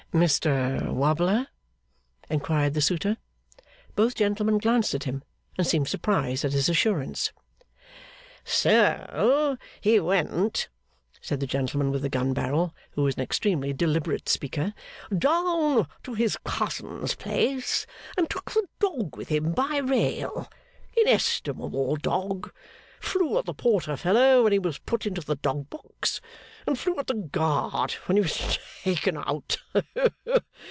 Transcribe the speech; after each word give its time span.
'Mr 0.13 0.91
Wobbler?' 0.93 1.47
inquired 2.29 2.73
the 2.73 2.81
suitor. 2.81 3.15
Both 3.95 4.15
gentlemen 4.15 4.57
glanced 4.57 4.93
at 4.93 5.05
him, 5.05 5.23
and 5.57 5.65
seemed 5.65 5.87
surprised 5.87 6.43
at 6.43 6.51
his 6.51 6.67
assurance. 6.67 7.31
'So 8.43 9.55
he 9.79 10.01
went,' 10.01 10.67
said 11.21 11.39
the 11.39 11.47
gentleman 11.47 11.91
with 11.91 12.01
the 12.01 12.09
gun 12.09 12.33
barrel, 12.33 12.75
who 12.89 13.03
was 13.03 13.15
an 13.15 13.21
extremely 13.23 13.71
deliberate 13.71 14.27
speaker, 14.27 14.73
'down 15.17 15.87
to 16.03 16.13
his 16.13 16.37
cousin's 16.43 17.15
place, 17.15 17.87
and 18.17 18.29
took 18.29 18.51
the 18.51 18.67
Dog 18.79 19.15
with 19.15 19.29
him 19.29 19.53
by 19.53 19.77
rail. 19.77 20.49
Inestimable 20.97 21.95
Dog. 21.95 22.51
Flew 22.99 23.35
at 23.39 23.45
the 23.45 23.53
porter 23.55 23.97
fellow 23.97 24.43
when 24.43 24.51
he 24.51 24.59
was 24.59 24.77
put 24.77 25.07
into 25.07 25.21
the 25.21 25.33
dog 25.35 25.67
box, 25.71 26.21
and 26.67 26.77
flew 26.77 26.95
at 26.99 27.07
the 27.07 27.15
guard 27.15 27.93
when 28.05 28.15
he 28.15 28.21
was 28.21 28.59
taken 28.83 29.17
out. 29.17 29.57